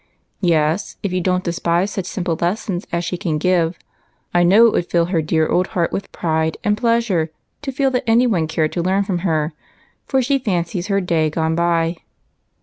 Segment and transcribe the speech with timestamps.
[0.41, 3.77] "Yes, if you don't despise such simple lessons as she can give.
[4.33, 7.29] I know it would fill her dear old heart with pride and pleasure
[7.61, 9.53] to feel that any one cared to learn of her,
[10.07, 11.97] for she fancies her day gone by.